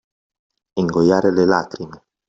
Ingoiare 0.79 1.31
le 1.37 1.45
lacrime. 1.45 2.03